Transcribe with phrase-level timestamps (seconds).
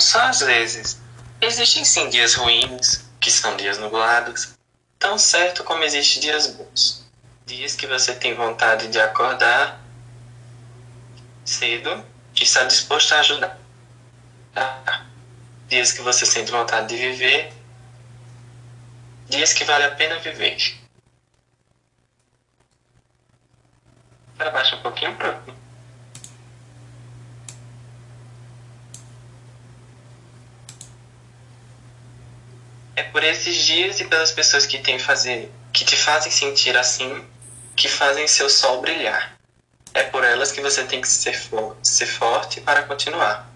[0.00, 1.00] só às vezes.
[1.40, 4.54] Existem sim dias ruins, que são dias nublados,
[4.98, 7.04] tão certo como existem dias bons.
[7.46, 9.80] Dias que você tem vontade de acordar
[11.44, 12.04] cedo
[12.38, 13.58] e está disposto a ajudar.
[15.68, 17.52] Dias que você sente vontade de viver,
[19.28, 20.56] dias que vale a pena viver.
[24.36, 25.54] Para baixo um pouquinho, pronto.
[33.00, 37.26] É por esses dias e pelas pessoas que, tem fazer, que te fazem sentir assim
[37.74, 39.38] que fazem seu sol brilhar.
[39.94, 43.50] É por elas que você tem que ser, for ser forte para continuar.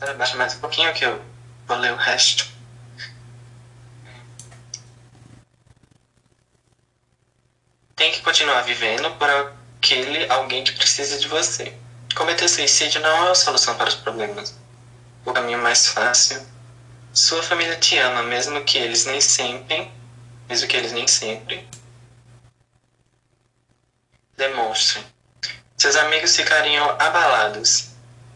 [0.00, 1.22] Abaixa mais um pouquinho que eu
[1.68, 2.48] vou ler o resto.
[7.94, 11.85] Tem que continuar vivendo por aquele alguém que precisa de você.
[12.16, 14.54] Cometer suicídio não é a solução para os problemas.
[15.22, 16.40] O caminho mais fácil.
[17.12, 19.92] Sua família te ama, mesmo que eles nem sempre,
[20.48, 21.68] mesmo que eles nem sempre
[24.34, 25.04] demonstrem.
[25.76, 27.90] Seus amigos ficariam abalados.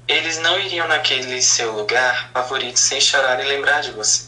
[0.07, 4.25] Eles não iriam naquele seu lugar favorito sem chorar e lembrar de você.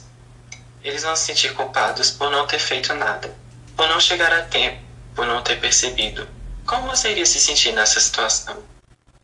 [0.83, 3.31] Eles vão se sentir culpados por não ter feito nada,
[3.77, 4.83] por não chegar a tempo,
[5.15, 6.27] por não ter percebido.
[6.65, 8.72] Como você iria se sentir nessa situação?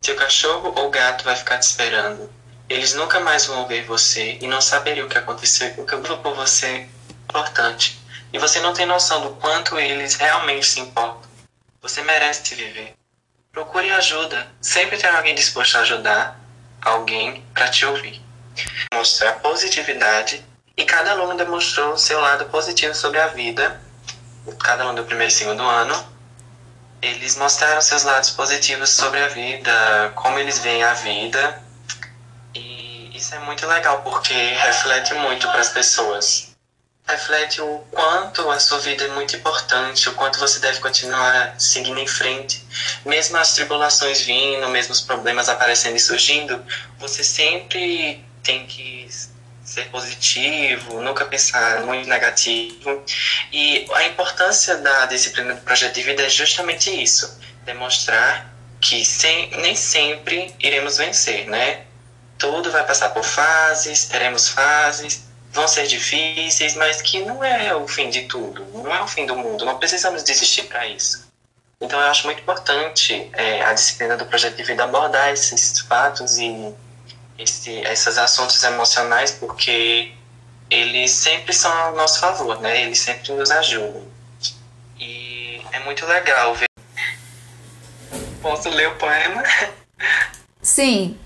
[0.01, 2.31] Seu cachorro ou gato vai ficar te esperando.
[2.69, 6.35] Eles nunca mais vão ver você e não saberiam o que aconteceu o grupo por
[6.35, 6.87] você é
[7.23, 7.99] importante.
[8.31, 11.29] E você não tem noção do quanto eles realmente se importam.
[11.81, 12.93] Você merece viver.
[13.51, 14.47] Procure ajuda.
[14.61, 16.39] Sempre tem alguém disposto a ajudar,
[16.81, 18.21] alguém para te ouvir.
[18.93, 20.45] Mostrar positividade
[20.77, 23.81] e cada aluno demonstrou seu lado positivo sobre a vida.
[24.59, 26.18] Cada aluno do primeiro e segundo ano
[27.01, 31.61] eles mostraram seus lados positivos sobre a vida, como eles veem a vida.
[32.53, 36.49] E isso é muito legal porque reflete muito para as pessoas.
[37.07, 41.99] Reflete o quanto a sua vida é muito importante, o quanto você deve continuar seguindo
[41.99, 42.63] em frente.
[43.03, 46.63] Mesmo as tribulações vindo, mesmo os problemas aparecendo e surgindo,
[46.99, 49.09] você sempre tem que
[49.69, 53.03] ser positivo, nunca pensar muito negativo.
[53.51, 59.51] E a importância da disciplina do projeto de vida é justamente isso: demonstrar que sem,
[59.57, 61.83] nem sempre iremos vencer, né?
[62.37, 67.87] Tudo vai passar por fases, teremos fases, vão ser difíceis, mas que não é o
[67.87, 71.27] fim de tudo, não é o fim do mundo, não precisamos desistir para isso.
[71.81, 76.37] Então eu acho muito importante é, a disciplina do projeto de vida abordar esses fatos
[76.37, 76.73] e
[77.39, 80.11] esse, esses assuntos emocionais porque
[80.69, 82.81] eles sempre são ao nosso favor, né?
[82.83, 84.05] Eles sempre nos ajudam.
[84.99, 86.67] E é muito legal ver.
[88.41, 89.41] Posso ler o poema?
[90.61, 91.17] Sim.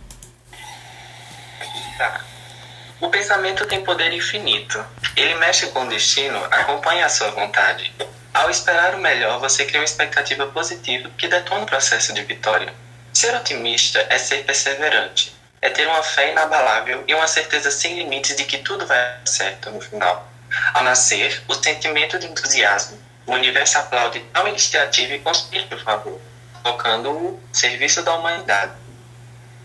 [1.98, 2.24] Tá.
[3.02, 4.84] O pensamento tem poder infinito.
[5.16, 7.94] Ele mexe com o destino, acompanha a sua vontade.
[8.34, 12.74] Ao esperar o melhor, você cria uma expectativa positiva que detona o processo de vitória.
[13.14, 18.36] Ser otimista é ser perseverante é ter uma fé inabalável e uma certeza sem limites
[18.36, 20.30] de que tudo vai certo no final.
[20.74, 26.20] Ao nascer, o sentimento de entusiasmo, o universo aplaude tal iniciativa e conspira por favor,
[26.62, 28.74] colocando-o serviço da humanidade.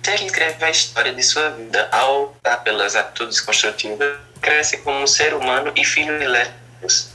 [0.01, 5.07] Que escreve a história de sua vida ao optar pelas atitudes construtivas, cresce como um
[5.07, 6.49] ser humano e filho de
[6.81, 7.11] Deus.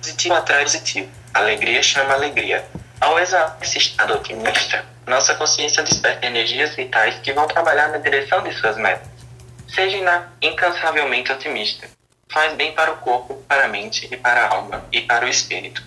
[0.00, 1.10] Positivo atrai positivo.
[1.34, 2.66] Alegria chama alegria.
[2.98, 8.42] Ao exalar esse estado otimista, nossa consciência desperta energias vitais que vão trabalhar na direção
[8.42, 9.08] de suas metas.
[9.66, 11.88] Seja incansavelmente otimista.
[12.30, 15.28] Faz bem para o corpo, para a mente e para a alma e para o
[15.28, 15.82] espírito.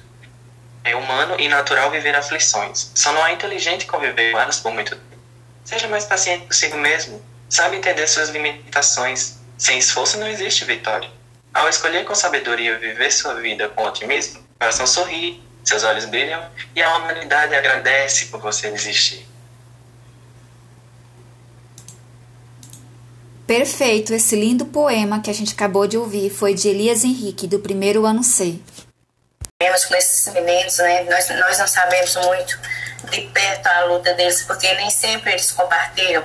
[0.83, 2.91] É humano e natural viver aflições.
[2.95, 5.21] Só não é inteligente conviver humanos por muito tempo.
[5.63, 7.23] Seja mais paciente consigo mesmo.
[7.47, 9.39] Sabe entender suas limitações.
[9.57, 11.09] Sem esforço não existe vitória.
[11.53, 16.43] Ao escolher com sabedoria viver sua vida com otimismo, coração sorri, seus olhos brilham
[16.75, 19.27] e a humanidade agradece por você existir.
[23.45, 27.59] Perfeito, esse lindo poema que a gente acabou de ouvir foi de Elias Henrique, do
[27.59, 28.59] primeiro ano C.
[29.87, 31.03] Com esses meninos, né?
[31.03, 32.57] Nós, nós não sabemos muito
[33.11, 36.23] de perto a luta deles, porque nem sempre eles compartilham,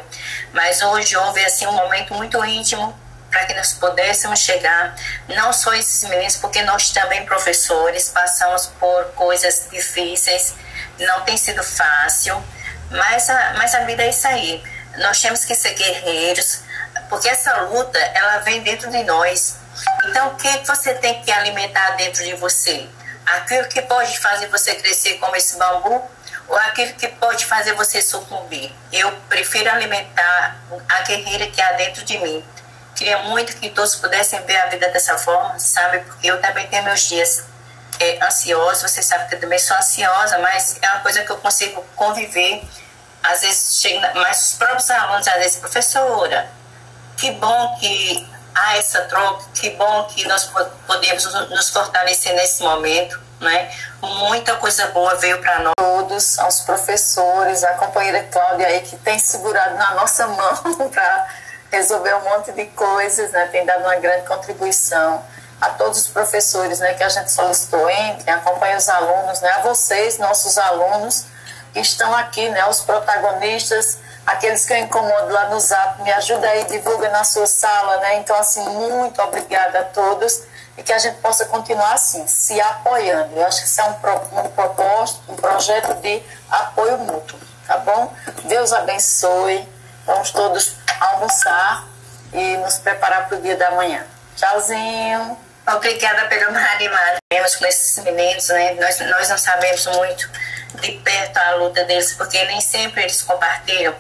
[0.53, 2.97] mas hoje houve assim um momento muito íntimo
[3.37, 4.97] para que nós pudéssemos chegar,
[5.29, 10.55] não só esses meninos, porque nós também, professores, passamos por coisas difíceis,
[10.99, 12.43] não tem sido fácil,
[12.91, 14.65] mas a, mas a vida é isso aí.
[14.97, 16.61] Nós temos que ser guerreiros,
[17.11, 19.57] porque essa luta, ela vem dentro de nós.
[20.07, 22.89] Então, o que você tem que alimentar dentro de você?
[23.27, 26.03] Aquilo que pode fazer você crescer como esse bambu,
[26.49, 28.73] ou aquilo que pode fazer você sucumbir.
[28.91, 30.57] Eu prefiro alimentar
[30.89, 32.43] a guerreira que há dentro de mim.
[32.97, 35.99] Queria muito que todos pudessem ver a vida dessa forma, sabe?
[36.01, 37.45] Porque eu também tenho meus dias
[38.01, 38.91] é, ansiosos.
[38.91, 42.65] Você sabe que eu também sou ansiosa, mas é uma coisa que eu consigo conviver.
[43.23, 46.49] Às vezes, chega, mas os próprios alunos, às vezes, professora,
[47.19, 50.51] que bom que há essa troca, que bom que nós
[50.87, 53.71] podemos nos fortalecer nesse momento, né?
[54.01, 55.75] Muita coisa boa veio para nós.
[55.77, 61.29] Todos, aos professores, a companheira Cláudia aí que tem segurado na nossa mão para
[61.71, 63.47] resolver um monte de coisas, né?
[63.47, 65.23] Tem dado uma grande contribuição
[65.61, 66.95] a todos os professores, né?
[66.95, 69.51] Que a gente solicitou, entre, acompanha os alunos, né?
[69.51, 71.27] A vocês, nossos alunos
[71.73, 72.67] que estão aqui, né?
[72.67, 77.47] Os protagonistas aqueles que eu incomodo lá no zap, me ajuda aí, divulga na sua
[77.47, 78.17] sala, né?
[78.17, 80.43] Então, assim, muito obrigada a todos
[80.77, 83.37] e que a gente possa continuar assim, se apoiando.
[83.37, 88.13] Eu acho que isso é um, um propósito, um projeto de apoio mútuo, tá bom?
[88.45, 89.67] Deus abençoe.
[90.05, 91.87] Vamos todos almoçar
[92.33, 94.05] e nos preparar para o dia da manhã.
[94.37, 95.39] Tchauzinho.
[95.67, 97.19] Obrigada pelo animado.
[97.59, 98.75] Com esses meninos, né?
[98.75, 100.31] Nós, nós não sabemos muito
[100.81, 103.95] de perto a luta deles, porque nem sempre eles compartilham,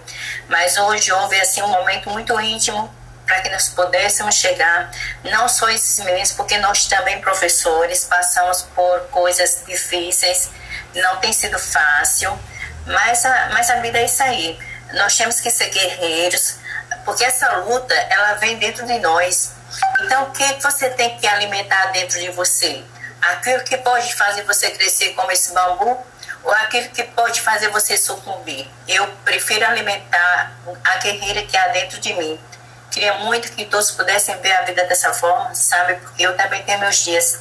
[0.48, 2.92] mas hoje houve assim um momento muito íntimo
[3.24, 4.90] para que nós pudéssemos chegar,
[5.24, 10.48] não só esses meninos, porque nós também professores passamos por coisas difíceis,
[10.94, 12.38] não tem sido fácil,
[12.86, 14.58] mas a, mas a vida é isso aí.
[14.92, 16.58] Nós temos que ser guerreiros,
[17.06, 19.52] porque essa luta ela vem dentro de nós.
[20.00, 22.84] Então, o que você tem que alimentar dentro de você?
[23.22, 26.04] Aquilo que pode fazer você crescer como esse bambu
[26.42, 28.68] ou aquilo que pode fazer você sucumbir.
[28.88, 30.52] Eu prefiro alimentar
[30.84, 32.40] a guerreira que há dentro de mim.
[32.90, 35.94] Queria muito que todos pudessem ver a vida dessa forma, sabe?
[35.94, 37.38] Porque eu também tenho meus dias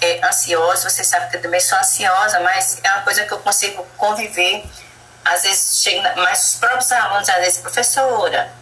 [0.00, 0.90] é, ansiosos.
[0.90, 4.64] Você sabe que eu também sou ansiosa, mas é uma coisa que eu consigo conviver.
[5.24, 8.61] Às vezes, chega, mas os próprios alunos, às vezes, professora,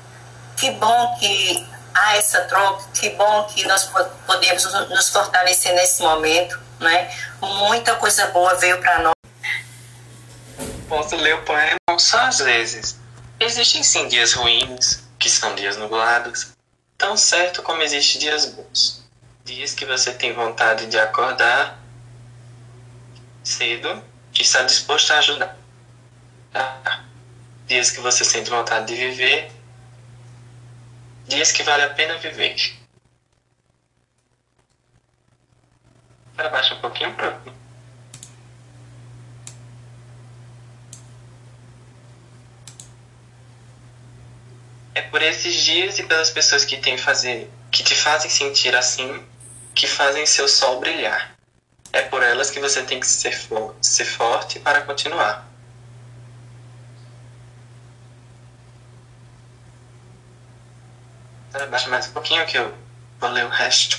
[0.56, 3.90] que bom que há essa troca, que bom que nós
[4.26, 7.10] podemos nos fortalecer nesse momento, né?
[7.40, 9.12] Muita coisa boa veio para nós
[10.90, 12.98] posso ler o poema só às vezes.
[13.38, 16.48] Existem sim dias ruins, que são dias nublados,
[16.98, 19.08] tão certo como existem dias bons.
[19.44, 21.80] Dias que você tem vontade de acordar
[23.44, 24.02] cedo
[24.36, 25.56] e está disposto a ajudar.
[27.66, 29.50] Dias que você sente vontade de viver,
[31.30, 32.56] dias que vale a pena viver.
[36.36, 37.52] Para baixo um pouquinho, pronto.
[44.94, 49.24] É por esses dias e pelas pessoas que, tem fazer, que te fazem sentir assim
[49.72, 51.34] que fazem seu sol brilhar.
[51.92, 55.49] É por elas que você tem que ser, for ser forte para continuar.
[61.52, 62.72] Abaixa mais um pouquinho que eu
[63.18, 63.98] vou ler o resto.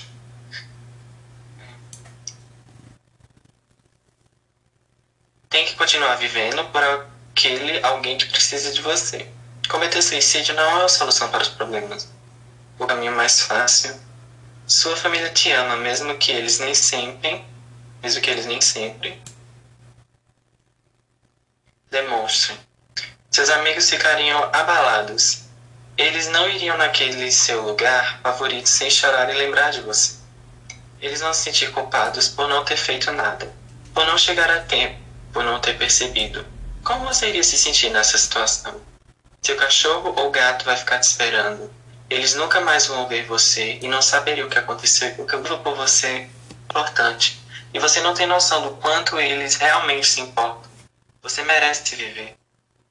[5.49, 9.29] Tem que continuar vivendo por aquele alguém que precisa de você.
[9.69, 12.09] Cometer suicídio não é a solução para os problemas.
[12.79, 13.99] O caminho mais fácil.
[14.65, 17.45] Sua família te ama, mesmo que eles nem sempre,
[18.01, 19.21] mesmo que eles nem sempre
[21.89, 22.57] demonstrem.
[23.29, 25.40] Seus amigos ficariam abalados.
[26.01, 30.15] Eles não iriam naquele seu lugar favorito sem chorar e lembrar de você.
[30.99, 33.47] Eles vão se sentir culpados por não ter feito nada,
[33.93, 34.99] por não chegar a tempo,
[35.31, 36.43] por não ter percebido.
[36.83, 38.81] Como você iria se sentir nessa situação?
[39.43, 41.71] Seu cachorro ou gato vai ficar te esperando.
[42.09, 45.75] Eles nunca mais vão ver você e não saberiam o que aconteceu o que por
[45.75, 46.29] você é
[46.67, 47.39] importante.
[47.75, 50.71] E você não tem noção do quanto eles realmente se importam.
[51.21, 52.35] Você merece viver.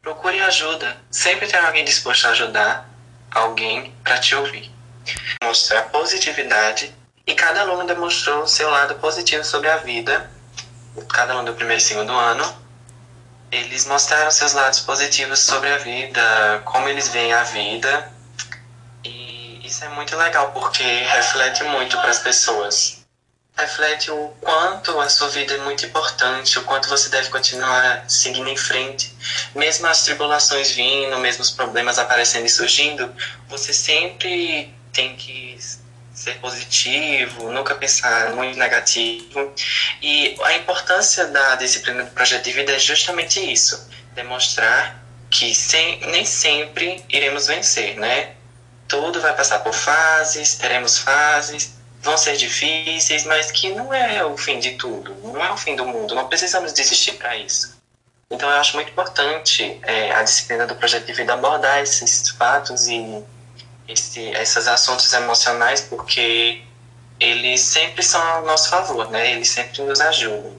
[0.01, 0.97] Procure ajuda.
[1.11, 2.90] Sempre tem alguém disposto a ajudar
[3.31, 4.71] alguém para te ouvir.
[5.43, 6.95] Mostrar positividade
[7.27, 10.31] e cada aluno demonstrou seu lado positivo sobre a vida.
[11.09, 12.61] Cada aluno do primeiro e segundo ano
[13.51, 18.13] eles mostraram seus lados positivos sobre a vida, como eles veem a vida.
[19.05, 23.00] E isso é muito legal porque reflete muito para as pessoas.
[23.61, 28.49] Reflete o quanto a sua vida é muito importante, o quanto você deve continuar seguindo
[28.49, 29.15] em frente.
[29.55, 33.15] Mesmo as tribulações vindo, mesmo os problemas aparecendo e surgindo,
[33.49, 35.59] você sempre tem que
[36.15, 39.53] ser positivo, nunca pensar muito negativo.
[40.01, 46.01] E a importância da disciplina do projeto de vida é justamente isso: demonstrar que sem,
[46.07, 48.33] nem sempre iremos vencer, né?
[48.89, 54.37] Tudo vai passar por fases, teremos fases, vão ser difíceis, mas que não é o
[54.37, 57.79] fim de tudo, não é o fim do mundo, não precisamos desistir para isso.
[58.31, 62.87] Então, eu acho muito importante é, a disciplina do projeto de vida abordar esses fatos
[62.87, 63.25] e
[63.89, 66.63] esse, esses assuntos emocionais, porque
[67.19, 69.33] eles sempre são ao nosso favor, né?
[69.33, 70.57] Eles sempre nos ajudam.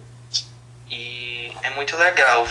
[0.89, 2.49] E é muito legal ver